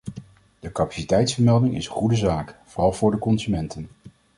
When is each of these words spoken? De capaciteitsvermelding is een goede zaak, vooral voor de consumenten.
De 0.59 0.71
capaciteitsvermelding 0.71 1.75
is 1.75 1.85
een 1.85 1.91
goede 1.91 2.15
zaak, 2.15 2.57
vooral 2.65 2.93
voor 2.93 3.11
de 3.11 3.17
consumenten. 3.17 3.87